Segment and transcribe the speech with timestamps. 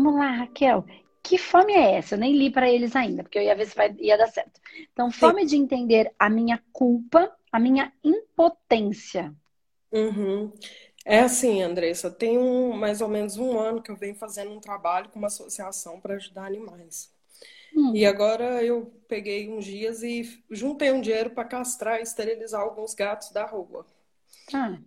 [0.00, 0.84] vamos lá, Raquel.
[1.22, 2.14] Que fome é essa?
[2.14, 4.58] Eu nem li para eles ainda, porque eu ia ver se vai, ia dar certo.
[4.92, 5.46] Então, fome Sim.
[5.46, 9.34] de entender a minha culpa, a minha impotência.
[9.92, 10.52] Uhum.
[11.04, 14.60] É assim, Andressa, tem um, mais ou menos um ano que eu venho fazendo um
[14.60, 17.12] trabalho com uma associação para ajudar animais.
[17.76, 17.94] Hum.
[17.94, 22.94] E agora eu peguei uns dias e juntei um dinheiro para castrar e esterilizar alguns
[22.94, 23.86] gatos da rua.
[24.52, 24.78] Ah.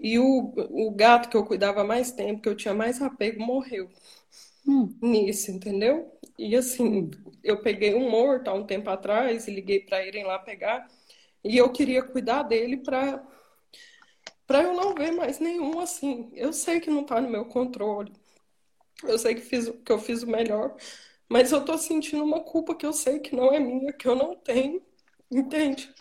[0.00, 3.88] E o, o gato que eu cuidava mais tempo, que eu tinha mais apego, morreu
[4.66, 4.94] hum.
[5.00, 6.12] nisso, entendeu?
[6.38, 7.10] E assim,
[7.42, 10.86] eu peguei um morto há um tempo atrás e liguei para irem lá pegar.
[11.44, 13.24] E eu queria cuidar dele para
[14.46, 16.30] para eu não ver mais nenhum assim.
[16.34, 18.12] Eu sei que não está no meu controle.
[19.04, 20.76] Eu sei que, fiz, que eu fiz o melhor,
[21.28, 24.14] mas eu tô sentindo uma culpa que eu sei que não é minha, que eu
[24.14, 24.82] não tenho,
[25.30, 25.92] entende?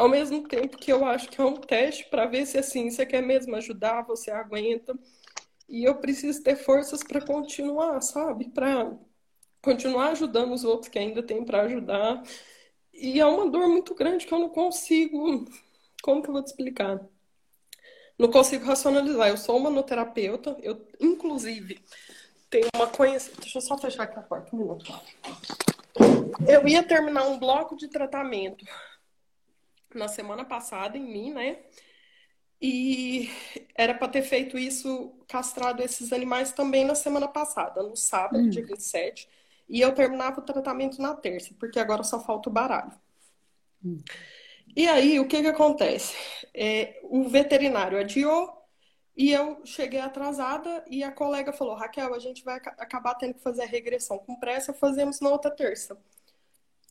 [0.00, 3.04] Ao mesmo tempo que eu acho que é um teste para ver se assim, você
[3.04, 4.98] quer mesmo ajudar, você aguenta.
[5.68, 8.48] E eu preciso ter forças para continuar, sabe?
[8.48, 8.96] Para
[9.60, 12.22] continuar ajudando os outros que ainda tem para ajudar.
[12.94, 15.44] E é uma dor muito grande que eu não consigo.
[16.02, 16.98] Como que eu vou te explicar?
[18.18, 19.28] Não consigo racionalizar.
[19.28, 21.78] Eu sou manoterapeuta, eu, inclusive,
[22.48, 23.36] tem uma conhecida.
[23.38, 24.98] Deixa eu só fechar aqui a porta um minuto.
[26.48, 28.64] Eu ia terminar um bloco de tratamento
[29.94, 31.58] na semana passada em mim, né?
[32.60, 33.30] E
[33.74, 38.50] era para ter feito isso, castrado esses animais também na semana passada, no sábado, hum.
[38.50, 39.28] dia 27.
[39.68, 42.92] E eu terminava o tratamento na terça, porque agora só falta o baralho.
[43.84, 44.02] Hum.
[44.76, 46.14] E aí, o que que acontece?
[46.54, 48.60] É, o veterinário adiou
[49.16, 53.42] e eu cheguei atrasada e a colega falou: Raquel, a gente vai acabar tendo que
[53.42, 55.98] fazer a regressão com pressa, fazemos na outra terça.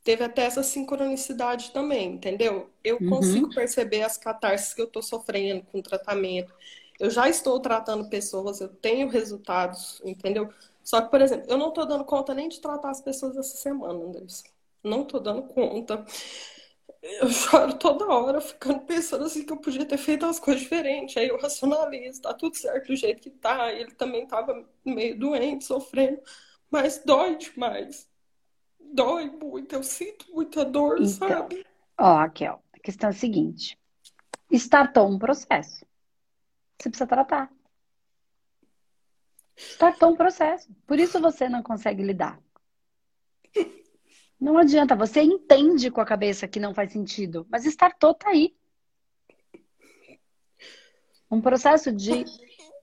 [0.03, 2.69] Teve até essa sincronicidade também, entendeu?
[2.83, 3.09] Eu uhum.
[3.09, 6.53] consigo perceber as catarses que eu estou sofrendo com o tratamento.
[7.00, 10.49] Eu já estou tratando pessoas, eu tenho resultados, entendeu?
[10.83, 13.58] Só que, por exemplo, eu não estou dando conta nem de tratar as pessoas essa
[13.58, 14.43] semana, Andressa.
[14.83, 16.05] Não estou dando conta
[17.02, 21.15] eu choro toda hora, ficando pensando assim que eu podia ter feito as coisas diferentes.
[21.17, 23.71] Aí eu racionalizo, tá tudo certo do jeito que tá.
[23.71, 26.21] Ele também tava meio doente, sofrendo,
[26.70, 28.08] mas dói demais.
[28.92, 31.66] Dói muito, eu sinto muita dor, então, sabe?
[31.98, 33.77] Ó, Raquel, a questão é a seguinte:
[34.52, 35.86] startou um processo.
[36.77, 37.52] Você precisa tratar.
[39.55, 40.73] Startou um processo.
[40.88, 42.39] Por isso você não consegue lidar.
[44.39, 48.56] Não adianta, você entende com a cabeça que não faz sentido, mas startou tá aí.
[51.30, 52.23] Um processo de,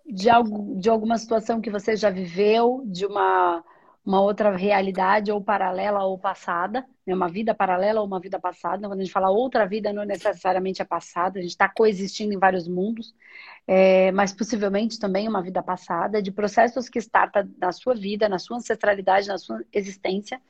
[0.05, 3.65] de, algo, de alguma situação que você já viveu, de uma
[4.07, 7.13] uma outra realidade, ou paralela ou passada, né?
[7.13, 8.87] uma vida paralela ou uma vida passada.
[8.87, 12.39] Quando a gente fala outra vida, não necessariamente é passada, a gente está coexistindo em
[12.39, 13.13] vários mundos,
[13.67, 18.39] é, mas possivelmente também uma vida passada, de processos que startam na sua vida, na
[18.39, 20.41] sua ancestralidade, na sua existência,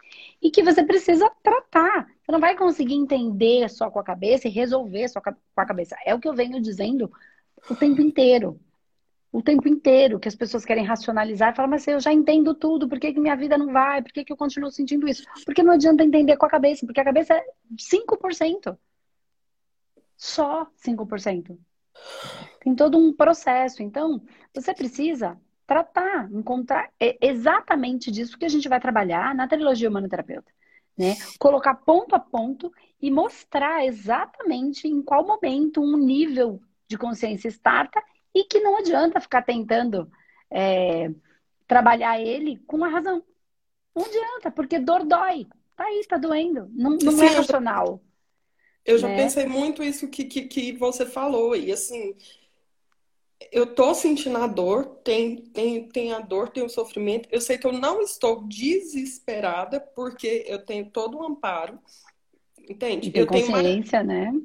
[0.42, 2.08] e que você precisa tratar.
[2.22, 5.96] Você não vai conseguir entender só com a cabeça e resolver só com a cabeça.
[6.04, 7.10] É o que eu venho dizendo
[7.70, 8.60] o tempo inteiro
[9.36, 12.88] o tempo inteiro, que as pessoas querem racionalizar e falar, mas eu já entendo tudo,
[12.88, 14.00] por que, que minha vida não vai?
[14.00, 15.24] Por que, que eu continuo sentindo isso?
[15.44, 17.44] Porque não adianta entender com a cabeça, porque a cabeça é
[17.76, 18.78] 5%.
[20.16, 21.54] Só 5%.
[22.60, 23.82] Tem todo um processo.
[23.82, 24.22] Então,
[24.54, 30.50] você precisa tratar, encontrar é exatamente disso que a gente vai trabalhar na trilogia humanoterapeuta.
[30.96, 31.14] Né?
[31.38, 32.72] Colocar ponto a ponto
[33.02, 36.58] e mostrar exatamente em qual momento um nível
[36.88, 38.02] de consciência starta
[38.36, 40.10] e que não adianta ficar tentando
[40.50, 41.10] é,
[41.66, 43.24] trabalhar ele com a razão.
[43.94, 45.46] Não adianta, porque dor dói.
[45.74, 46.68] Tá aí, tá doendo.
[46.72, 48.02] Não, não Sim, é racional.
[48.84, 49.16] Eu já né?
[49.16, 51.56] pensei muito isso que, que, que você falou.
[51.56, 52.14] E assim,
[53.50, 57.28] eu tô sentindo a dor, tem, tem, tem a dor, tem o sofrimento.
[57.32, 61.78] Eu sei que eu não estou desesperada, porque eu tenho todo o amparo.
[62.68, 63.08] Entende?
[63.08, 64.32] E tem eu consciência, tenho uma...
[64.32, 64.40] né?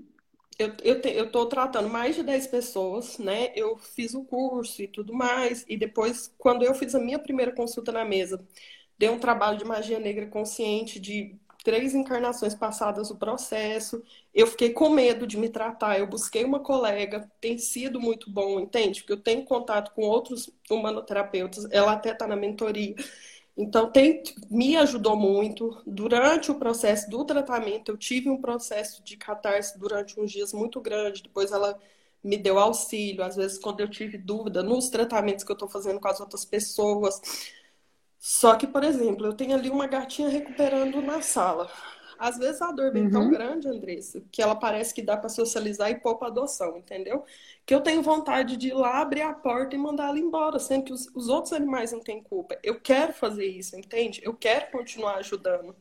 [0.59, 3.51] Eu, eu, te, eu tô tratando mais de 10 pessoas, né?
[3.55, 5.65] Eu fiz o curso e tudo mais.
[5.67, 8.45] E depois, quando eu fiz a minha primeira consulta na mesa,
[8.97, 14.03] dei um trabalho de magia negra consciente de três encarnações passadas o processo.
[14.33, 15.99] Eu fiquei com medo de me tratar.
[15.99, 19.01] Eu busquei uma colega, tem sido muito bom, entende?
[19.01, 22.95] Porque eu tenho contato com outros humanoterapeutas, ela até está na mentoria.
[23.61, 25.84] Então, tem, me ajudou muito.
[25.85, 30.81] Durante o processo do tratamento, eu tive um processo de catarse durante uns dias muito
[30.81, 31.22] grande.
[31.22, 31.79] Depois, ela
[32.23, 33.23] me deu auxílio.
[33.23, 36.43] Às vezes, quando eu tive dúvida nos tratamentos que eu estou fazendo com as outras
[36.43, 37.22] pessoas.
[38.17, 41.69] Só que, por exemplo, eu tenho ali uma gatinha recuperando na sala.
[42.22, 43.09] Às vezes a dor vem uhum.
[43.09, 47.26] tão grande, Andressa, que ela parece que dá para socializar e para adoção, entendeu?
[47.66, 50.84] Que eu tenho vontade de ir lá, abrir a porta e mandar ela embora, sendo
[50.84, 52.59] que os, os outros animais não têm culpa.
[52.62, 54.22] Eu quero fazer isso, entende?
[54.23, 55.76] Eu quero continuar ajudando.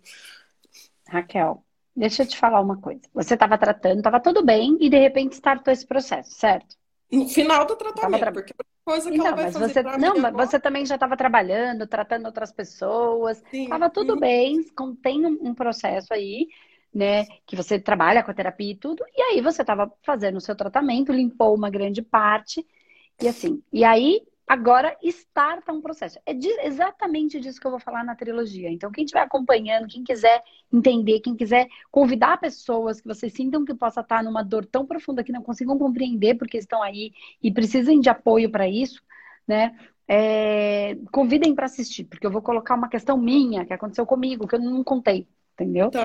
[1.06, 1.62] Raquel,
[1.94, 3.02] deixa eu te falar uma coisa.
[3.12, 6.74] Você estava tratando, estava tudo bem e de repente startou esse processo, certo?
[7.12, 8.32] No final do tratamento, tra...
[8.32, 8.54] porque
[8.84, 11.86] coisa que então, ela vai mas fazer você, não, mas você também já estava trabalhando,
[11.86, 14.20] tratando outras pessoas, estava tudo uhum.
[14.20, 14.64] bem,
[15.02, 16.48] tem um, um processo aí,
[16.92, 20.40] né, que você trabalha com a terapia e tudo, e aí você estava fazendo o
[20.40, 22.66] seu tratamento, limpou uma grande parte,
[23.22, 26.18] e assim, e aí agora starta um processo.
[26.26, 28.68] É de, exatamente disso que eu vou falar na trilogia.
[28.68, 30.42] Então, quem estiver acompanhando, quem quiser
[30.72, 35.22] entender, quem quiser convidar pessoas que vocês sintam que possa estar numa dor tão profunda
[35.22, 39.00] que não consigam compreender porque estão aí e precisem de apoio para isso,
[39.46, 39.78] né?
[40.08, 44.56] É, convidem para assistir, porque eu vou colocar uma questão minha que aconteceu comigo, que
[44.56, 45.92] eu não contei, entendeu?
[45.92, 46.04] Tá.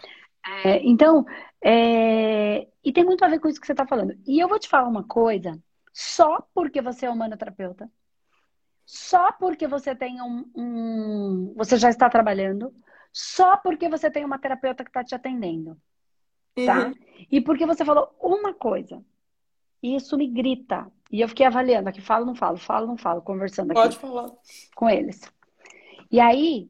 [0.63, 1.25] É, então,
[1.63, 4.15] é, e tem muito a ver com isso que você está falando.
[4.27, 5.59] E eu vou te falar uma coisa,
[5.91, 7.89] só porque você é humanoterapeuta,
[8.85, 12.71] só porque você tem um, um, você já está trabalhando,
[13.11, 15.75] só porque você tem uma terapeuta que está te atendendo,
[16.65, 16.87] tá?
[16.87, 16.93] Uhum.
[17.31, 19.03] E porque você falou uma coisa,
[19.81, 20.91] e isso me grita.
[21.11, 23.81] E eu fiquei avaliando aqui, falo, não falo, falo, não falo, conversando aqui.
[23.81, 24.31] Pode falar.
[24.75, 25.21] Com eles.
[26.11, 26.69] E aí,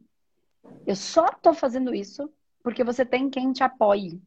[0.87, 2.31] eu só tô fazendo isso
[2.63, 4.21] porque você tem quem te apoie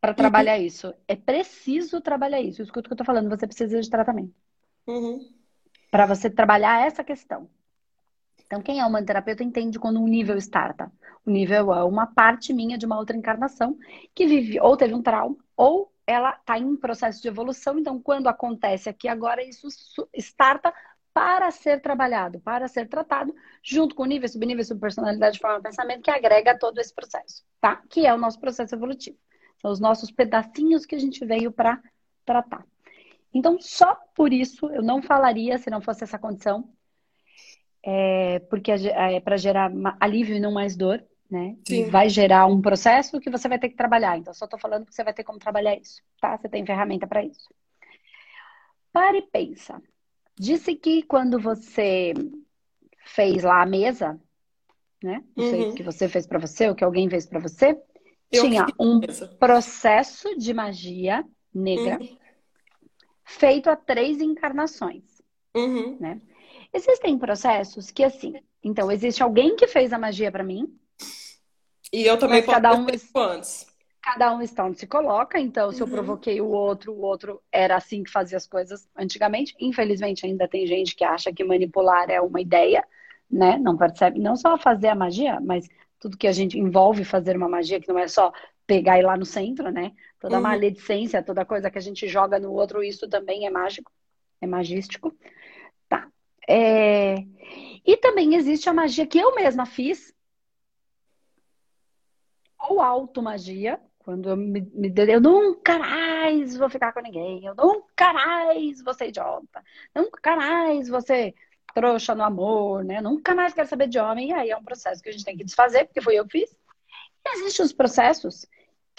[0.00, 0.64] para trabalhar uhum.
[0.64, 0.94] isso.
[1.08, 2.62] É preciso trabalhar isso.
[2.62, 4.34] Escuta o que eu tô falando, você precisa de tratamento.
[4.86, 5.39] Uhum
[5.90, 7.48] para você trabalhar essa questão.
[8.46, 10.90] Então, quem é uma terapeuta entende quando um nível starta.
[11.24, 13.78] O nível é uma parte minha de uma outra encarnação
[14.14, 17.78] que vive ou teve um trauma ou ela está em processo de evolução.
[17.78, 19.68] Então, quando acontece aqui agora, isso
[20.14, 20.74] starta
[21.12, 26.10] para ser trabalhado, para ser tratado, junto com o nível, subnível, subpersonalidade, forma pensamento, que
[26.10, 27.82] agrega todo esse processo, tá?
[27.88, 29.18] Que é o nosso processo evolutivo.
[29.60, 31.80] São os nossos pedacinhos que a gente veio para
[32.24, 32.64] tratar.
[33.32, 36.68] Então, só por isso eu não falaria se não fosse essa condição,
[37.82, 41.56] é, porque é, para gerar alívio e não mais dor, né?
[41.66, 41.86] Sim.
[41.86, 44.18] E vai gerar um processo que você vai ter que trabalhar.
[44.18, 46.36] Então, só estou falando que você vai ter como trabalhar isso, tá?
[46.36, 47.48] Você tem ferramenta para isso.
[48.92, 49.80] Pare e pensa.
[50.36, 52.12] Disse que quando você
[53.04, 54.20] fez lá a mesa,
[55.02, 55.22] né?
[55.36, 55.50] Não uhum.
[55.50, 57.80] sei o que você fez para você, ou que alguém fez para você,
[58.32, 59.00] eu tinha um
[59.38, 61.24] processo de magia
[61.54, 62.20] negra uhum
[63.24, 65.04] feito a três encarnações.
[65.54, 65.96] Uhum.
[66.00, 66.20] Né?
[66.72, 70.72] Existem processos que, assim, então, existe alguém que fez a magia para mim.
[71.92, 72.86] E eu também posso cada um
[73.16, 73.66] antes.
[74.02, 75.88] Cada um está onde se coloca, então, se uhum.
[75.88, 79.54] eu provoquei o outro, o outro era assim que fazia as coisas antigamente.
[79.60, 82.82] Infelizmente, ainda tem gente que acha que manipular é uma ideia,
[83.30, 83.58] né?
[83.58, 85.68] Não percebe, não só fazer a magia, mas
[85.98, 88.32] tudo que a gente envolve fazer uma magia, que não é só
[88.70, 89.92] pegar e ir lá no centro, né?
[90.20, 90.42] Toda uhum.
[90.42, 93.90] maledicência, toda coisa que a gente joga no outro, isso também é mágico,
[94.40, 95.12] é magístico.
[95.88, 96.08] Tá.
[96.48, 97.16] É...
[97.84, 100.14] E também existe a magia que eu mesma fiz,
[102.60, 108.12] ou automagia, quando eu me, me eu nunca mais vou ficar com ninguém, eu nunca
[108.12, 111.34] mais vou ser idiota, nunca mais vou ser
[111.74, 113.00] trouxa no amor, né?
[113.00, 115.36] Nunca mais quero saber de homem, e aí é um processo que a gente tem
[115.36, 116.56] que desfazer, porque foi eu que fiz.
[117.26, 118.46] E existem os processos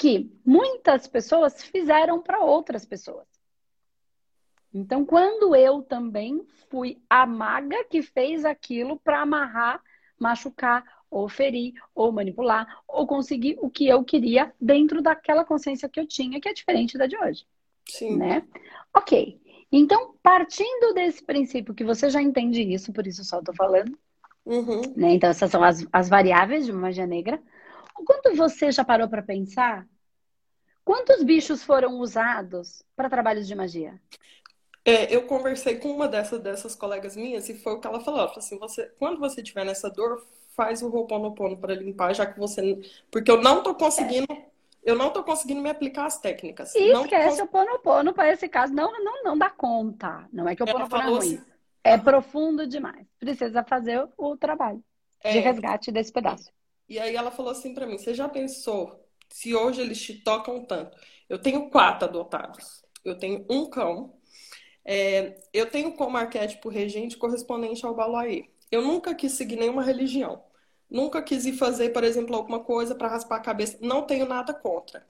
[0.01, 3.27] que muitas pessoas fizeram para outras pessoas.
[4.73, 9.79] Então, quando eu também fui a maga que fez aquilo para amarrar,
[10.17, 15.99] machucar, ou ferir, ou manipular, ou conseguir o que eu queria dentro daquela consciência que
[15.99, 17.45] eu tinha, que é diferente da de hoje.
[17.87, 18.17] Sim.
[18.17, 18.43] Né?
[18.97, 19.39] Ok.
[19.71, 23.95] Então, partindo desse princípio que você já entende isso, por isso só estou falando.
[24.47, 24.81] Uhum.
[24.95, 25.13] Né?
[25.13, 27.39] Então, essas são as, as variáveis de uma magia negra.
[28.03, 29.85] Quando você já parou para pensar
[30.83, 33.99] Quantos bichos foram usados para trabalhos de magia?
[34.83, 38.19] É, eu conversei com uma dessas, dessas colegas minhas e foi o que ela falou.
[38.19, 42.25] Ela falou assim, você, quando você tiver nessa dor, faz o Ho'oponopono para limpar, já
[42.25, 42.79] que você...
[43.11, 44.27] Porque eu não tô conseguindo...
[44.83, 46.73] Eu não tô conseguindo me aplicar as técnicas.
[46.73, 47.39] E não esquece cons...
[47.41, 48.73] o Ponopono para esse caso.
[48.73, 50.27] Não, não, não dá conta.
[50.33, 51.17] Não é que o Ponopono é ruim.
[51.35, 51.41] Assim...
[51.83, 53.05] É profundo demais.
[53.19, 54.83] Precisa fazer o trabalho
[55.23, 55.33] é...
[55.33, 56.51] de resgate desse pedaço.
[56.89, 58.99] E aí ela falou assim para mim, você já pensou
[59.31, 60.97] se hoje eles te tocam tanto.
[61.27, 62.83] Eu tenho quatro adotados.
[63.03, 64.13] Eu tenho um cão.
[64.83, 68.49] É, eu tenho como arquétipo regente correspondente ao Balaí.
[68.69, 70.43] Eu nunca quis seguir nenhuma religião.
[70.89, 73.77] Nunca quis ir fazer, por exemplo, alguma coisa para raspar a cabeça.
[73.81, 75.05] Não tenho nada contra.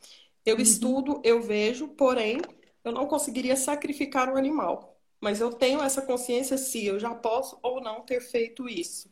[0.46, 0.62] Eu uhum.
[0.62, 2.40] estudo, eu vejo, porém,
[2.84, 5.00] eu não conseguiria sacrificar um animal.
[5.20, 9.12] Mas eu tenho essa consciência se eu já posso ou não ter feito isso.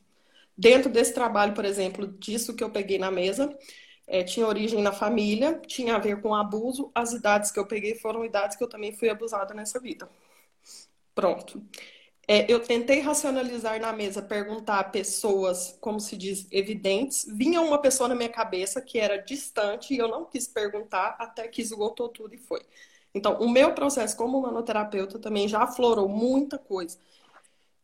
[0.55, 3.57] Dentro desse trabalho, por exemplo, disso que eu peguei na mesa,
[4.09, 6.91] é, tinha origem na família, tinha a ver com abuso.
[6.95, 10.09] As idades que eu peguei foram idades que eu também fui abusada nessa vida.
[11.13, 11.61] Pronto.
[12.27, 17.25] É, eu tentei racionalizar na mesa, perguntar a pessoas, como se diz, evidentes.
[17.27, 21.47] Vinha uma pessoa na minha cabeça que era distante e eu não quis perguntar até
[21.47, 22.61] que esgotou tudo e foi.
[23.13, 26.97] Então, o meu processo como manoterapeuta também já aflorou muita coisa.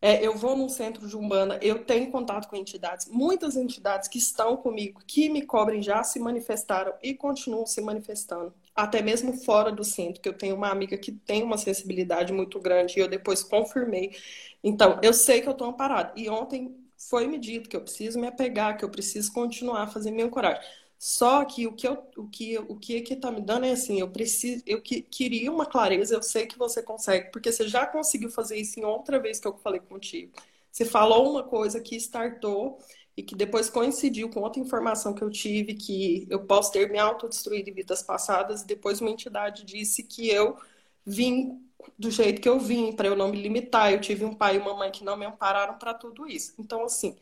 [0.07, 4.19] É, eu vou num centro de Umbanda, eu tenho contato com entidades, muitas entidades que
[4.19, 9.71] estão comigo, que me cobrem, já se manifestaram e continuam se manifestando, até mesmo fora
[9.71, 13.07] do centro, que eu tenho uma amiga que tem uma sensibilidade muito grande e eu
[13.07, 14.15] depois confirmei.
[14.63, 16.13] Então, eu sei que eu estou amparada.
[16.15, 16.75] E ontem
[17.09, 20.29] foi me dito que eu preciso me apegar, que eu preciso continuar a fazer minha
[20.29, 20.62] coragem.
[20.98, 24.00] Só que o que eu, o que o que que tá me dando é assim,
[24.00, 27.86] eu preciso, eu que, queria uma clareza, eu sei que você consegue, porque você já
[27.86, 30.32] conseguiu fazer isso em outra vez que eu falei contigo.
[30.72, 32.80] Você falou uma coisa que startou
[33.16, 36.98] e que depois coincidiu com outra informação que eu tive, que eu posso ter me
[37.00, 40.58] autodestruído em vidas passadas, e depois uma entidade disse que eu
[41.06, 41.62] vim
[41.98, 43.92] do jeito que eu vim, para eu não me limitar.
[43.94, 46.54] Eu tive um pai e uma mãe que não me ampararam para tudo isso.
[46.60, 47.16] Então, assim,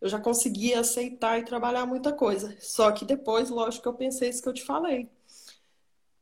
[0.00, 2.56] eu já consegui aceitar e trabalhar muita coisa.
[2.60, 5.08] Só que depois, lógico eu pensei isso que eu te falei.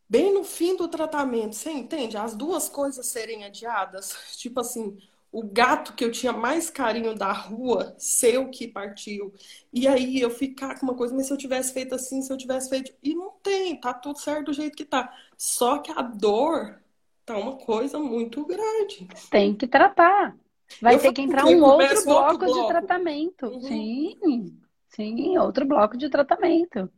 [0.08, 2.16] Bem no fim do tratamento, você entende?
[2.16, 4.16] As duas coisas serem adiadas.
[4.38, 4.96] Tipo assim,
[5.32, 9.34] o gato que eu tinha mais carinho da rua ser o que partiu.
[9.72, 12.36] E aí eu ficar com uma coisa, mas se eu tivesse feito assim, se eu
[12.36, 12.92] tivesse feito.
[13.02, 15.12] E não tem, tá tudo certo do jeito que tá.
[15.36, 16.80] Só que a dor
[17.24, 19.08] tá uma coisa muito grande.
[19.30, 20.36] Tem que tratar.
[20.80, 23.46] Vai eu ter que entrar um outro bloco, outro bloco, de tratamento.
[23.46, 23.60] Uhum.
[23.62, 26.90] Sim, sim, outro bloco de tratamento.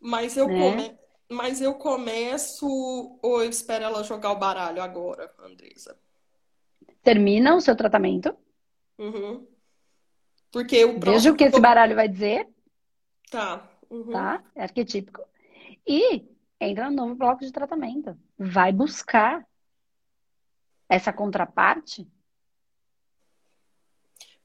[0.00, 0.58] Mas eu, né?
[0.58, 0.98] come...
[1.30, 2.66] Mas eu começo
[3.22, 5.98] ou eu espero ela jogar o baralho agora, Andresa?
[7.02, 8.36] Termina o seu tratamento.
[8.98, 9.46] Uhum.
[10.50, 11.12] Porque o próximo...
[11.12, 12.46] Veja o que esse baralho vai dizer.
[13.30, 13.66] Tá.
[13.88, 14.10] Uhum.
[14.10, 14.44] Tá?
[14.54, 15.22] É arquetípico.
[15.86, 16.28] E
[16.60, 18.16] entra no novo bloco de tratamento.
[18.38, 19.46] Vai buscar
[20.88, 22.06] essa contraparte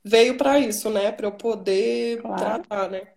[0.07, 1.11] veio para isso, né?
[1.11, 2.37] Para eu poder claro.
[2.37, 3.07] tratar, né?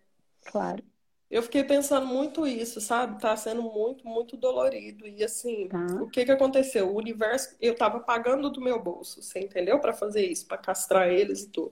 [0.46, 0.82] Claro.
[1.30, 3.20] Eu fiquei pensando muito isso, sabe?
[3.20, 5.06] Tá sendo muito, muito dolorido.
[5.06, 5.86] E assim, tá.
[6.02, 6.88] o que que aconteceu?
[6.88, 9.78] O universo, eu tava pagando do meu bolso, você entendeu?
[9.78, 11.70] Para fazer isso, para castrar eles e tudo.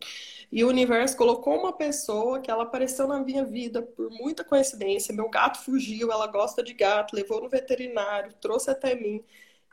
[0.52, 5.12] E o universo colocou uma pessoa que ela apareceu na minha vida por muita coincidência.
[5.12, 9.24] Meu gato fugiu, ela gosta de gato, levou no veterinário, trouxe até mim.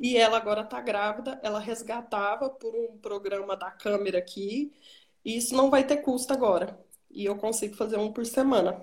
[0.02, 4.74] E ela agora tá grávida, ela resgatava por um programa da câmera aqui
[5.26, 6.80] e isso não vai ter custo agora.
[7.10, 8.80] E eu consigo fazer um por semana.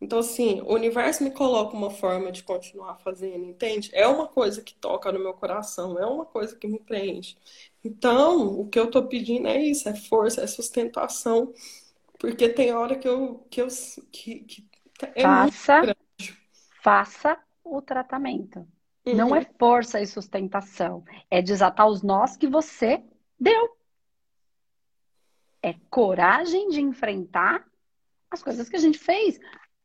[0.00, 3.90] Então, assim, o universo me coloca uma forma de continuar fazendo, entende?
[3.94, 7.36] É uma coisa que toca no meu coração, é uma coisa que me preenche.
[7.82, 11.52] Então, o que eu tô pedindo é isso, é força, é sustentação.
[12.18, 13.46] Porque tem hora que eu.
[13.50, 13.68] Que eu
[14.12, 14.66] que, que
[15.14, 15.96] é faça,
[16.82, 18.66] faça o tratamento.
[19.06, 19.14] Uhum.
[19.14, 21.04] Não é força e sustentação.
[21.30, 23.02] É desatar os nós que você
[23.38, 23.75] deu
[25.66, 27.66] é coragem de enfrentar
[28.30, 29.40] as coisas que a gente fez.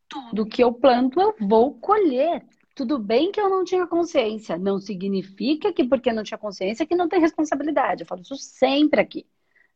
[0.07, 2.45] Tudo que eu planto, eu vou colher.
[2.75, 4.59] Tudo bem que eu não tinha consciência.
[4.59, 8.03] Não significa que porque não tinha consciência que não tem responsabilidade.
[8.03, 9.25] Eu falo isso sempre aqui.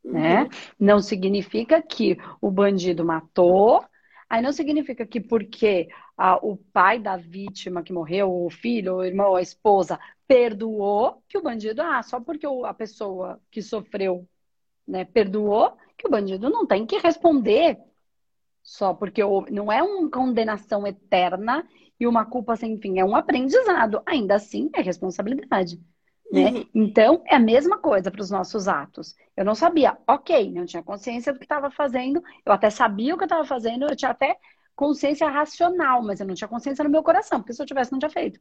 [0.03, 0.43] Né?
[0.43, 0.50] Uhum.
[0.79, 3.83] Não significa que o bandido matou.
[4.29, 9.03] Aí não significa que porque ah, o pai da vítima que morreu, o filho, o
[9.03, 14.27] irmão, a esposa, perdoou, que o bandido, ah, só porque a pessoa que sofreu
[14.87, 17.79] né, perdoou, que o bandido não tem que responder
[18.65, 21.63] só porque não é uma condenação eterna
[21.99, 24.01] e uma culpa sem fim, é um aprendizado.
[24.05, 25.79] Ainda assim, é responsabilidade.
[26.31, 26.49] Né?
[26.49, 26.65] Uhum.
[26.73, 29.15] Então, é a mesma coisa para os nossos atos.
[29.37, 33.17] Eu não sabia, ok, não tinha consciência do que estava fazendo, eu até sabia o
[33.17, 34.35] que eu estava fazendo, eu tinha até
[34.75, 37.99] consciência racional, mas eu não tinha consciência no meu coração, porque se eu tivesse, não
[37.99, 38.39] tinha feito.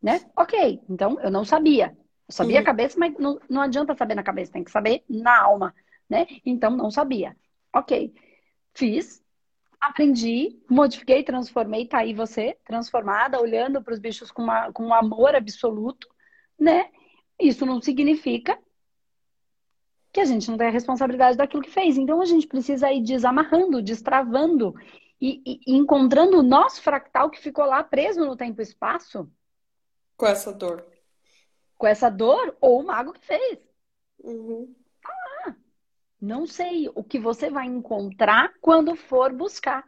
[0.00, 0.20] Né?
[0.36, 1.96] Ok, então eu não sabia.
[2.28, 2.62] Eu sabia uhum.
[2.62, 5.74] a cabeça, mas não, não adianta saber na cabeça, tem que saber na alma
[6.08, 6.26] né?
[6.44, 7.36] Então não sabia.
[7.74, 8.14] Ok,
[8.74, 9.22] fiz,
[9.80, 14.94] aprendi, modifiquei, transformei, tá aí você, transformada, olhando para os bichos com, uma, com um
[14.94, 16.08] amor absoluto,
[16.58, 16.90] né?
[17.40, 18.58] Isso não significa
[20.12, 21.96] que a gente não tem a responsabilidade daquilo que fez.
[21.96, 24.72] Então a gente precisa ir desamarrando, destravando
[25.20, 29.28] e, e, encontrando o nosso fractal que ficou lá preso no tempo e espaço.
[30.16, 30.86] Com essa dor.
[31.76, 33.58] Com essa dor ou o mago que fez.
[34.20, 34.72] Uhum.
[36.24, 39.84] Não sei o que você vai encontrar quando for buscar.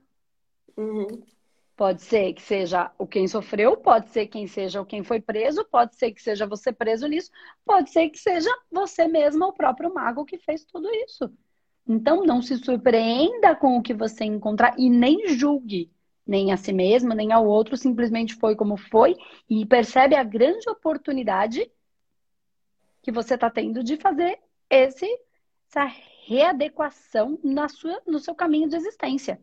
[0.77, 1.23] Uhum.
[1.75, 5.65] Pode ser que seja o quem sofreu, pode ser quem seja o quem foi preso,
[5.65, 7.31] pode ser que seja você preso nisso,
[7.65, 11.33] pode ser que seja você mesma, o próprio mago que fez tudo isso.
[11.89, 15.91] Então não se surpreenda com o que você encontrar e nem julgue.
[16.27, 19.17] nem a si mesmo, nem ao outro, simplesmente foi como foi
[19.49, 21.71] e percebe a grande oportunidade
[23.01, 24.39] que você está tendo de fazer
[24.69, 25.07] esse,
[25.69, 25.85] essa
[26.27, 29.41] readequação na sua, no seu caminho de existência.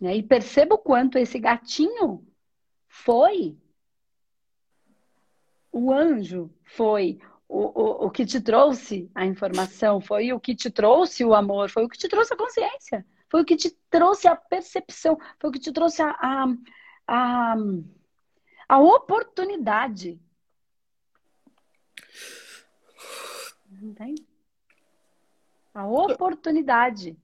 [0.00, 0.16] Né?
[0.16, 2.26] E perceba o quanto esse gatinho
[2.88, 3.56] foi
[5.70, 7.18] o anjo, foi
[7.48, 11.70] o, o, o que te trouxe a informação, foi o que te trouxe o amor,
[11.70, 13.06] foi o que te trouxe a consciência.
[13.30, 16.44] Foi o que te trouxe a percepção, foi o que te trouxe a, a,
[17.08, 17.54] a,
[18.68, 20.20] a oportunidade.
[23.80, 24.31] Entende?
[25.74, 27.16] A oportunidade.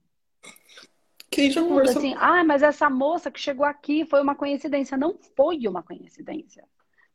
[1.29, 1.97] Quem já conversou...
[1.97, 4.97] assim, ah, mas essa moça que chegou aqui foi uma coincidência.
[4.97, 6.63] Não foi uma coincidência.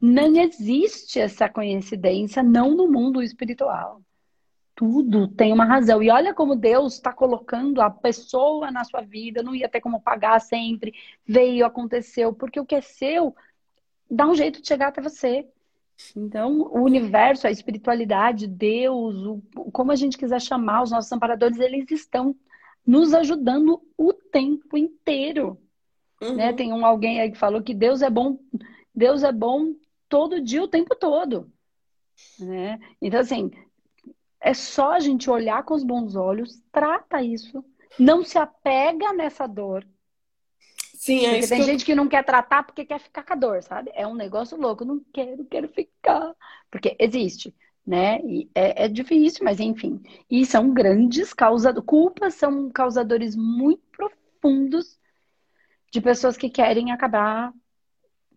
[0.01, 4.03] Não existe essa coincidência, não no mundo espiritual.
[4.75, 6.03] Tudo tem uma razão.
[6.03, 10.01] E olha como Deus está colocando a pessoa na sua vida, não ia ter como
[10.01, 10.93] pagar sempre,
[11.27, 13.35] veio, aconteceu, porque o que é seu
[14.11, 15.49] dá um jeito de chegar até você.
[16.17, 21.59] Então, o universo, a espiritualidade, Deus, o, como a gente quiser chamar, os nossos amparadores,
[21.59, 22.35] eles estão
[22.87, 25.59] nos ajudando o tempo inteiro.
[26.21, 26.37] Uhum.
[26.37, 26.53] Né?
[26.53, 28.39] Tem um alguém aí que falou que Deus é bom,
[28.95, 29.75] Deus é bom
[30.09, 31.51] todo dia, o tempo todo.
[32.39, 32.79] Né?
[33.01, 33.51] Então, assim,
[34.41, 37.65] é só a gente olhar com os bons olhos, trata isso,
[37.99, 39.87] não se apega nessa dor.
[41.05, 41.49] Sim, é porque isso.
[41.51, 41.87] Tem gente eu...
[41.87, 43.91] que não quer tratar porque quer ficar com a dor, sabe?
[43.95, 46.35] É um negócio louco, não quero, quero ficar.
[46.71, 47.55] Porque existe,
[47.87, 48.21] né?
[48.23, 50.03] E é, é difícil, mas enfim.
[50.31, 51.87] E são grandes causadores.
[51.87, 54.99] Culpas são causadores muito profundos
[55.93, 57.53] de pessoas que querem acabar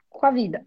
[0.10, 0.66] com a vida.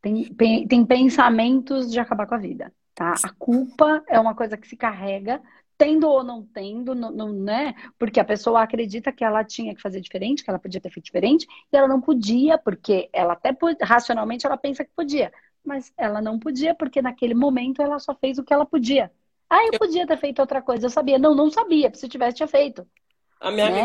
[0.00, 3.14] Tem, tem pensamentos de acabar com a vida tá?
[3.22, 5.40] A culpa é uma coisa que se carrega,
[5.78, 7.74] tendo ou não tendo, não, não, né?
[7.98, 11.06] Porque a pessoa acredita que ela tinha que fazer diferente, que ela podia ter feito
[11.06, 15.32] diferente, e ela não podia, porque ela até racionalmente ela pensa que podia,
[15.64, 19.12] mas ela não podia porque naquele momento ela só fez o que ela podia.
[19.48, 21.18] Ah, eu podia ter feito outra coisa, eu sabia.
[21.18, 22.86] Não, não sabia, se eu tivesse tinha feito.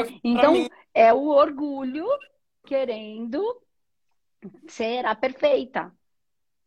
[0.03, 0.19] Né?
[0.23, 0.69] então, mim...
[0.93, 2.07] é o orgulho
[2.65, 3.61] querendo
[4.67, 5.93] ser a perfeita.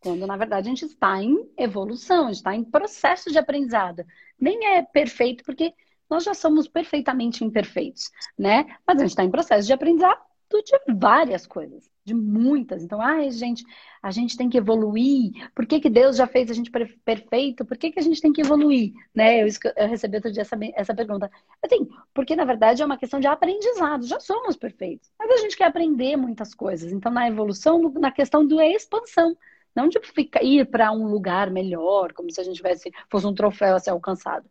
[0.04, 4.04] Quando, na verdade, a gente está em evolução, a gente está em processo de aprendizado.
[4.38, 5.72] Nem é perfeito, porque
[6.10, 8.66] nós já somos perfeitamente imperfeitos, né?
[8.86, 10.20] Mas a gente está em processo de aprendizado
[10.62, 12.82] de várias coisas, de muitas.
[12.82, 13.64] Então, ai, gente,
[14.02, 15.32] a gente tem que evoluir.
[15.54, 17.64] Por que, que Deus já fez a gente perfeito?
[17.64, 18.92] Por que, que a gente tem que evoluir?
[19.14, 19.42] Né?
[19.42, 21.30] Eu, eu recebi outro dia essa, essa pergunta.
[21.62, 24.06] Assim, porque na verdade é uma questão de aprendizado.
[24.06, 26.92] Já somos perfeitos, mas a gente quer aprender muitas coisas.
[26.92, 29.34] Então, na evolução, na questão da expansão.
[29.74, 33.34] Não de ficar, ir para um lugar melhor, como se a gente tivesse, fosse um
[33.34, 34.48] troféu a ser alcançado.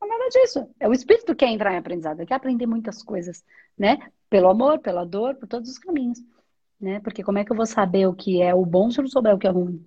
[0.00, 0.68] Não é nada disso.
[0.78, 3.44] É o espírito que quer entrar em aprendizado, ele quer aprender muitas coisas,
[3.76, 3.98] né?
[4.28, 6.20] Pelo amor, pela dor, por todos os caminhos.
[6.80, 7.00] Né?
[7.00, 9.10] Porque como é que eu vou saber o que é o bom se eu não
[9.10, 9.84] souber o que é ruim?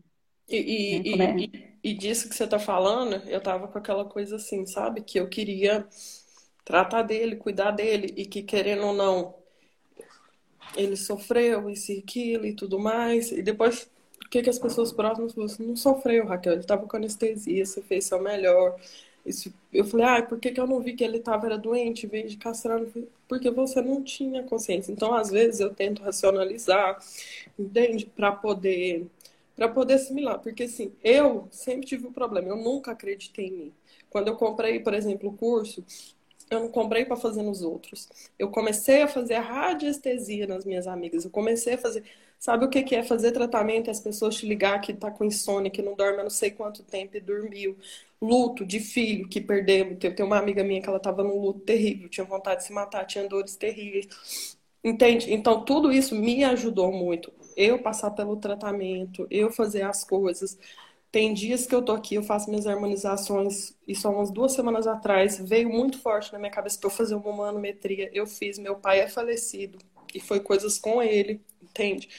[0.48, 1.32] E, e, né?
[1.32, 1.38] é?
[1.40, 5.02] e, e disso que você está falando, eu tava com aquela coisa assim, sabe?
[5.02, 5.88] Que eu queria
[6.64, 9.36] tratar dele, cuidar dele, e que querendo ou não,
[10.76, 13.32] ele sofreu isso e aquilo e tudo mais.
[13.32, 13.90] E depois
[14.34, 17.84] que, que as pessoas próximas falaram assim, não sofreu, Raquel, ele estava com anestesia, você
[17.84, 18.80] fez seu melhor.
[19.24, 22.08] Isso, eu falei, ah, por que, que eu não vi que ele estava era doente,
[22.08, 22.82] vez de castrar?
[23.28, 24.92] Porque você não tinha consciência.
[24.92, 26.98] Então, às vezes, eu tento racionalizar,
[27.60, 28.08] entende?
[28.08, 29.06] Para poder
[29.56, 30.40] para poder assimilar.
[30.40, 33.74] Porque, assim, eu sempre tive um problema, eu nunca acreditei em mim.
[34.10, 35.86] Quando eu comprei, por exemplo, o curso,
[36.50, 38.10] eu não comprei para fazer nos outros.
[38.40, 41.24] Eu comecei a fazer a radiestesia nas minhas amigas.
[41.24, 42.04] Eu comecei a fazer
[42.44, 45.72] Sabe o que é fazer tratamento e as pessoas te ligar que tá com insônia,
[45.72, 47.78] que não dorme há não sei quanto tempo e dormiu?
[48.22, 49.96] Luto de filho que perdeu.
[49.96, 53.06] Tem uma amiga minha que ela tava num luto terrível, tinha vontade de se matar,
[53.06, 54.58] tinha dores terríveis.
[54.84, 55.34] Entende?
[55.34, 57.32] Então, tudo isso me ajudou muito.
[57.56, 60.60] Eu passar pelo tratamento, eu fazer as coisas.
[61.10, 64.86] Tem dias que eu tô aqui, eu faço minhas harmonizações, isso há umas duas semanas
[64.86, 68.10] atrás, veio muito forte na minha cabeça para eu fazer uma manometria.
[68.14, 69.78] Eu fiz, meu pai é falecido,
[70.14, 71.40] e foi coisas com ele
[71.74, 72.10] entende?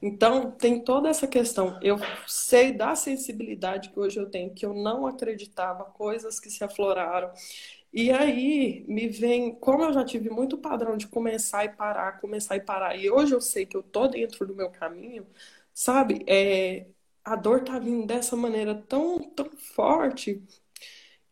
[0.00, 1.78] Então, tem toda essa questão.
[1.82, 1.96] Eu
[2.26, 7.30] sei da sensibilidade que hoje eu tenho, que eu não acreditava, coisas que se afloraram.
[7.92, 12.56] E aí me vem, como eu já tive muito padrão de começar e parar, começar
[12.56, 15.26] e parar, e hoje eu sei que eu tô dentro do meu caminho,
[15.74, 16.24] sabe?
[16.26, 16.86] É,
[17.24, 20.42] a dor tá vindo dessa maneira tão, tão forte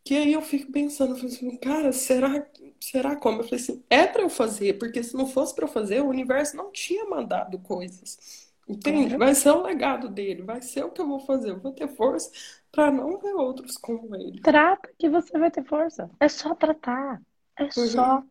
[0.05, 2.47] que aí eu fico pensando, assim, cara, será,
[2.81, 3.41] será como?
[3.41, 6.09] Eu falei assim, é para eu fazer, porque se não fosse para eu fazer, o
[6.09, 8.51] universo não tinha mandado coisas.
[8.69, 9.17] Entende?
[9.17, 11.51] Vai ser o legado dele, vai ser o que eu vou fazer.
[11.51, 12.31] Eu vou ter força
[12.71, 14.41] para não ver outros como ele.
[14.41, 16.09] Trata que você vai ter força.
[16.21, 17.21] É só tratar.
[17.59, 17.71] É uhum.
[17.71, 18.23] só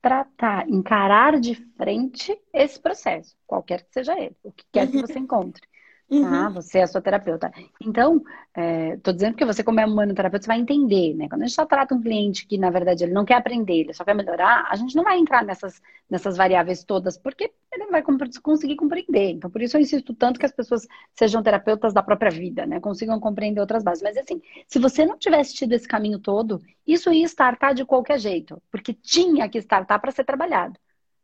[0.00, 5.18] tratar, encarar de frente esse processo, qualquer que seja ele, o que quer que você
[5.18, 5.66] encontre.
[6.10, 6.24] Uhum.
[6.24, 7.52] Ah, você é a sua terapeuta.
[7.82, 8.22] Então,
[8.94, 11.28] estou é, dizendo que você, como é humano terapeuta, você vai entender, né?
[11.28, 13.92] Quando a gente só trata um cliente que, na verdade, ele não quer aprender, ele
[13.92, 17.90] só quer melhorar, a gente não vai entrar nessas, nessas variáveis todas, porque ele não
[17.90, 18.02] vai
[18.42, 19.32] conseguir compreender.
[19.32, 22.80] Então, por isso eu insisto tanto que as pessoas sejam terapeutas da própria vida, né?
[22.80, 24.02] Consigam compreender outras bases.
[24.02, 28.18] Mas, assim, se você não tivesse tido esse caminho todo, isso ia startar de qualquer
[28.18, 30.78] jeito, porque tinha que startar para ser trabalhado.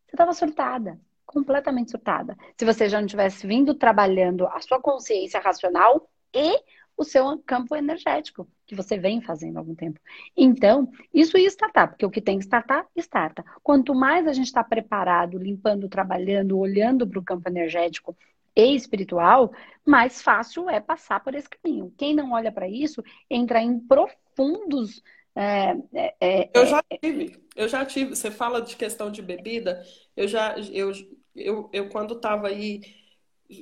[0.07, 1.01] Você estava surtada
[1.35, 2.37] completamente surtada.
[2.57, 6.59] Se você já não tivesse vindo trabalhando a sua consciência racional e
[6.97, 10.01] o seu campo energético, que você vem fazendo há algum tempo.
[10.37, 13.45] Então, isso ia startar, porque o que tem que startar, starta.
[13.63, 18.17] Quanto mais a gente está preparado, limpando, trabalhando, olhando para o campo energético
[18.57, 19.53] e espiritual,
[19.85, 21.93] mais fácil é passar por esse caminho.
[21.99, 25.03] Quem não olha para isso entra em profundos.
[25.35, 28.15] É, é, é, eu já tive, eu já tive.
[28.15, 29.83] Você fala de questão de bebida,
[30.17, 30.93] eu já, eu,
[31.35, 32.81] eu, eu quando estava aí,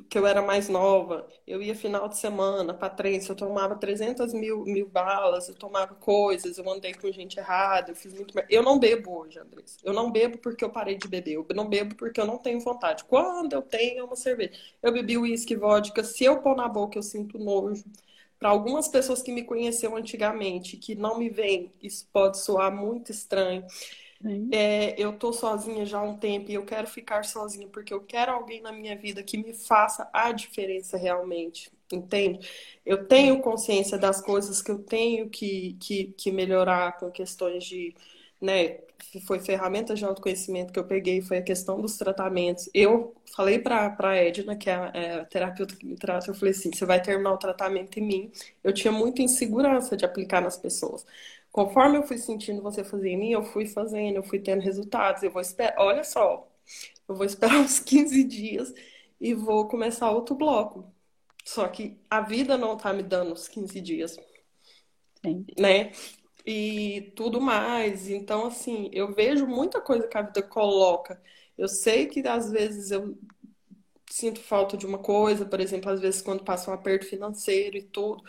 [0.08, 4.32] que eu era mais nova, eu ia final de semana para trens, eu tomava 300
[4.32, 8.32] mil, mil balas, eu tomava coisas, eu andei com gente errada, eu fiz muito.
[8.48, 9.78] Eu não bebo hoje, Andrés.
[9.82, 11.34] Eu não bebo porque eu parei de beber.
[11.34, 13.04] Eu não bebo porque eu não tenho vontade.
[13.04, 14.52] Quando eu tenho é uma cerveja.
[14.82, 16.04] Eu bebi uísque, vodka.
[16.04, 17.84] Se eu pôr na boca, eu sinto nojo.
[18.38, 23.12] Para algumas pessoas que me conheceram antigamente, que não me veem, isso pode soar muito
[23.12, 23.64] estranho.
[24.50, 28.02] É, eu tô sozinha já há um tempo e eu quero ficar sozinha porque eu
[28.02, 32.46] quero alguém na minha vida que me faça a diferença realmente, entende?
[32.84, 37.94] Eu tenho consciência das coisas que eu tenho que, que, que melhorar com questões de,
[38.40, 38.78] né,
[39.26, 42.68] foi ferramentas de autoconhecimento que eu peguei, foi a questão dos tratamentos.
[42.74, 46.34] Eu falei para a Edna, que é a, é a, terapeuta que me trata, eu
[46.34, 48.32] falei assim: você vai terminar o tratamento em mim.
[48.62, 51.04] Eu tinha muita insegurança de aplicar nas pessoas.
[51.52, 55.22] Conforme eu fui sentindo você fazer em mim, eu fui fazendo, eu fui tendo resultados.
[55.22, 56.50] Eu vou esperar, olha só,
[57.08, 58.72] eu vou esperar uns 15 dias
[59.20, 60.90] e vou começar outro bloco.
[61.44, 64.16] Só que a vida não tá me dando os 15 dias.
[65.24, 65.44] Sim.
[65.58, 65.92] Né?
[66.46, 68.08] E tudo mais.
[68.08, 71.20] Então, assim, eu vejo muita coisa que a vida coloca.
[71.56, 73.16] Eu sei que às vezes eu
[74.10, 77.82] sinto falta de uma coisa, por exemplo, às vezes quando passa um aperto financeiro e
[77.82, 78.22] tudo.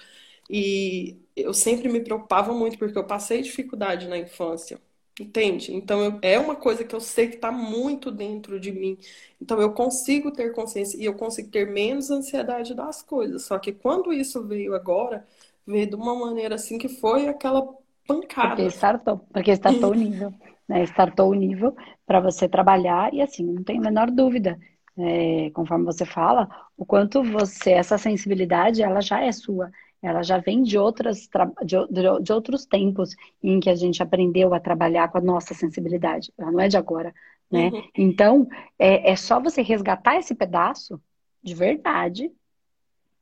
[0.50, 4.80] E eu sempre me preocupava muito porque eu passei dificuldade na infância.
[5.20, 5.72] Entende?
[5.74, 8.98] Então eu, é uma coisa que eu sei que está muito dentro de mim.
[9.40, 13.44] Então eu consigo ter consciência e eu consigo ter menos ansiedade das coisas.
[13.44, 15.26] Só que quando isso veio agora,
[15.68, 17.62] veio de uma maneira assim que foi aquela
[18.08, 18.56] pancada.
[18.58, 20.34] Porque startou, porque startou o nível,
[20.68, 20.84] né?
[20.84, 24.60] Startou o nível para você trabalhar e assim, não tem a menor dúvida.
[24.98, 29.72] É, conforme você fala, o quanto você, essa sensibilidade, ela já é sua.
[30.04, 31.30] Ela já vem de, outras,
[31.64, 31.78] de,
[32.22, 36.34] de, outros tempos em que a gente aprendeu a trabalhar com a nossa sensibilidade.
[36.38, 37.16] Ela não é de agora,
[37.50, 37.70] né?
[37.70, 37.84] Uhum.
[37.98, 41.02] Então, é, é só você resgatar esse pedaço
[41.42, 42.30] de verdade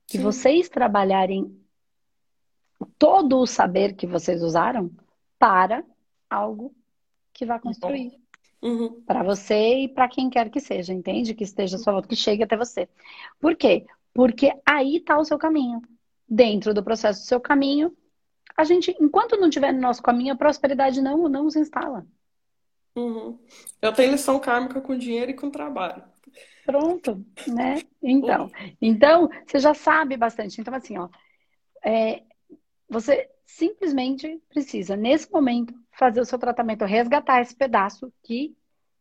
[0.07, 0.23] que Sim.
[0.23, 1.55] vocês trabalharem
[2.97, 4.89] todo o saber que vocês usaram
[5.37, 5.83] para
[6.27, 6.73] algo
[7.31, 8.19] que vai construir.
[8.59, 9.03] Uhum.
[9.03, 11.35] Para você e para quem quer que seja, entende?
[11.35, 12.89] Que esteja sua volta, que chegue até você.
[13.39, 13.85] Por quê?
[14.13, 15.79] Porque aí está o seu caminho
[16.31, 17.93] dentro do processo do seu caminho,
[18.55, 22.07] a gente, enquanto não tiver no nosso caminho, a prosperidade não, não se instala.
[22.95, 23.37] Uhum.
[23.81, 26.03] Eu tenho lição kármica com dinheiro e com trabalho.
[26.65, 27.81] Pronto, né?
[28.01, 28.49] Então,
[28.81, 30.61] então você já sabe bastante.
[30.61, 31.09] Então, assim, ó,
[31.83, 32.23] é,
[32.89, 38.55] você simplesmente precisa, nesse momento, fazer o seu tratamento, resgatar esse pedaço que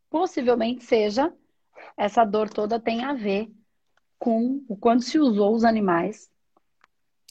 [0.09, 1.33] possivelmente seja
[1.95, 3.49] essa dor toda tem a ver
[4.19, 6.30] com o quanto se usou os animais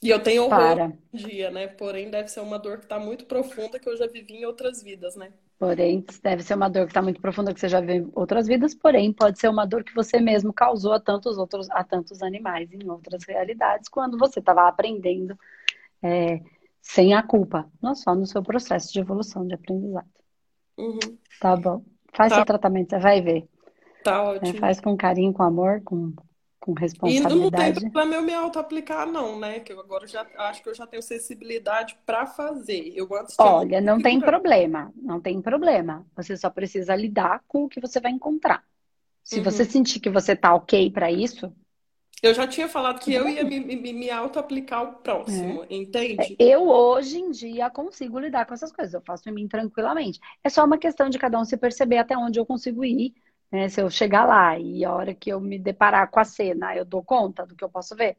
[0.03, 0.93] e eu tenho horror para.
[1.13, 1.67] dia, né?
[1.67, 4.83] Porém, deve ser uma dor que está muito profunda que eu já vivi em outras
[4.83, 5.33] vidas, né?
[5.59, 8.47] Porém, deve ser uma dor que está muito profunda que você já viu em outras
[8.47, 12.23] vidas, porém, pode ser uma dor que você mesmo causou a tantos outros, a tantos
[12.23, 15.39] animais em outras realidades, quando você estava aprendendo
[16.03, 16.41] é,
[16.81, 20.09] sem a culpa, não só no seu processo de evolução, de aprendizado.
[20.79, 20.99] Uhum.
[21.39, 21.85] Tá bom.
[22.15, 22.37] Faz tá.
[22.37, 23.47] seu tratamento, você vai ver.
[24.03, 24.57] Tá é, ótimo.
[24.57, 26.15] É, faz com carinho, com amor, com
[26.61, 27.35] com responsabilidade.
[27.35, 29.61] E não tem problema eu me auto-aplicar, não, né?
[29.61, 32.93] Que eu agora já acho que eu já tenho sensibilidade para fazer.
[32.95, 36.07] Eu antes Olha, não tem problema, não tem problema.
[36.15, 38.63] Você só precisa lidar com o que você vai encontrar.
[39.25, 39.45] Se uhum.
[39.45, 41.51] você sentir que você tá ok para isso.
[42.23, 45.75] Eu já tinha falado que eu ia me, me, me auto-aplicar o próximo, é.
[45.75, 46.37] entende?
[46.39, 50.21] Eu hoje em dia consigo lidar com essas coisas, eu faço em mim tranquilamente.
[50.45, 53.15] É só uma questão de cada um se perceber até onde eu consigo ir
[53.51, 53.69] né?
[53.69, 56.85] Se eu chegar lá e a hora que eu me deparar com a cena, eu
[56.85, 58.17] dou conta do que eu posso ver?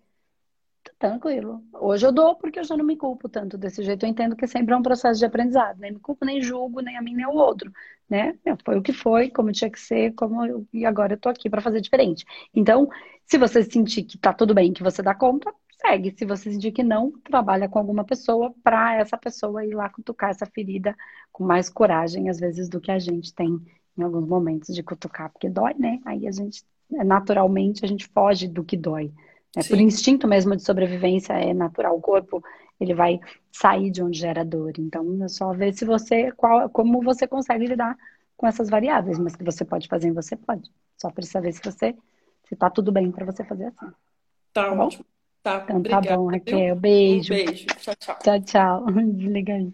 [0.98, 1.64] Tranquilo.
[1.74, 4.06] Hoje eu dou porque eu já não me culpo tanto desse jeito.
[4.06, 5.80] Eu entendo que sempre é um processo de aprendizado.
[5.80, 7.72] Nem me culpo, nem julgo, nem a mim, nem o outro.
[8.10, 8.38] Né?
[8.66, 10.68] Foi o que foi, como tinha que ser, como eu...
[10.74, 12.26] e agora eu tô aqui para fazer diferente.
[12.54, 12.90] Então,
[13.26, 16.14] se você sentir que tá tudo bem, que você dá conta, segue.
[16.18, 20.32] Se você sentir que não, trabalha com alguma pessoa para essa pessoa ir lá cutucar
[20.32, 20.96] essa ferida
[21.32, 23.60] com mais coragem, às vezes, do que a gente tem
[23.98, 26.00] em alguns momentos de cutucar, porque dói, né?
[26.06, 29.12] Aí a gente, naturalmente, a gente foge do que dói.
[29.56, 31.98] É, por instinto mesmo de sobrevivência, é natural.
[31.98, 32.42] O corpo
[32.80, 33.20] ele vai
[33.52, 34.74] sair de onde gera dor.
[34.80, 37.98] Então, é só ver se você, qual, como você consegue lidar
[38.36, 40.72] com essas variáveis, mas que você pode fazer, você pode.
[40.98, 41.96] Só precisa ver se você,
[42.48, 43.92] se tá tudo bem para você fazer assim.
[44.54, 45.06] Tá, tá ótimo.
[45.44, 46.76] Tá, então, tá bom, Raquel.
[46.76, 47.34] Beijo.
[47.34, 47.66] Um beijo.
[47.68, 48.18] Tchau, tchau.
[48.24, 48.86] Tchau, tchau.
[49.14, 49.72] Desliga aí.